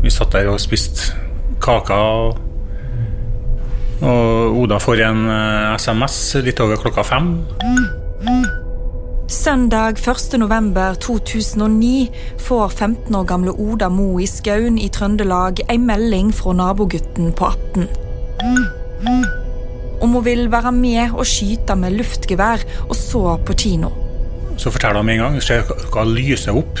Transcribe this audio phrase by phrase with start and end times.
[0.00, 1.12] Vi satt der og spiste
[1.60, 2.36] kaker.
[4.00, 7.44] Og Oda får en eh, SMS litt over klokka fem.
[9.30, 12.08] Søndag 1.11.2009
[12.40, 17.44] får 15 år gamle Oda Mo i Skaun i Trøndelag en melding fra nabogutten på
[17.46, 17.88] 18.
[20.00, 22.58] Om hun vil være med og skyte med luftgevær
[22.88, 23.90] og så på kino.
[24.56, 25.42] Så forteller hun med en gang.
[25.44, 25.62] Ser
[25.92, 26.80] hva lyser opp.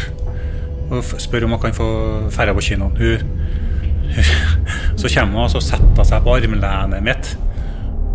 [0.90, 1.86] Og spør om hun kan få
[2.34, 2.96] dra på kinoen.
[2.98, 3.18] Hun,
[5.00, 7.34] så kommer hun og så setter seg på armlenet mitt.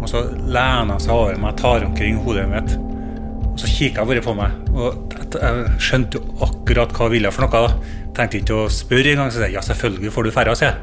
[0.01, 2.75] Og så lener hun seg over meg, tar omkring hodet mitt.
[3.53, 4.51] Og så kikker hun bare på meg.
[4.75, 7.67] Og jeg- jeg skjønte jo akkurat hva hun ville for noe.
[7.67, 7.73] da.
[8.15, 9.31] Tenkte ikke å spørre engang.
[9.31, 10.77] Så sier jeg ja, selvfølgelig får du dra, sier jeg.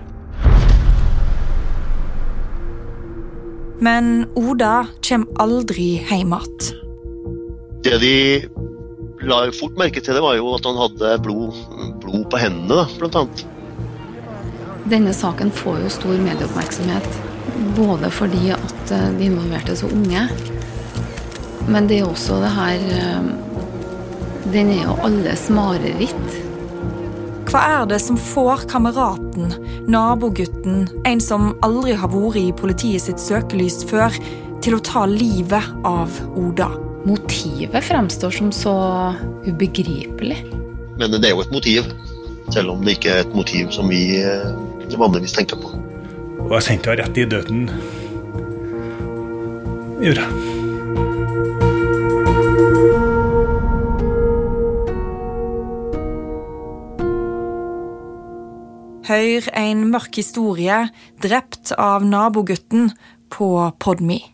[3.82, 6.79] Men Oda kommer aldri hjem igjen.
[7.82, 8.15] Det de
[9.28, 11.58] la fort merke til, det var jo at han hadde blod,
[12.02, 13.45] blod på hendene, da, blant annet.
[14.90, 17.06] Denne saken får jo stor medieoppmerksomhet.
[17.76, 20.26] Både fordi at eh, de involverte er så unge,
[21.70, 23.32] men det er også det her eh,
[24.52, 26.38] Den er jo alles mareritt.
[27.46, 29.52] Hva er det som får kameraten,
[29.86, 34.18] nabogutten, en som aldri har vært i politiet sitt søkelys før,
[34.64, 36.91] til å ta livet av Oda?
[37.04, 38.74] Motivet fremstår som så
[39.46, 40.38] ubegripelig.
[40.98, 41.88] Men det er jo et motiv,
[42.54, 44.52] selv om det ikke er et motiv som vi eh,
[44.98, 45.73] vanligvis tenker på.
[46.46, 47.66] Og jeg sendte henne rett i døden.
[50.02, 50.52] Gjorde jeg.
[59.12, 60.76] Hør en mørk historie
[61.23, 62.92] drept av nabogutten
[63.34, 63.48] på
[63.82, 64.31] Podme.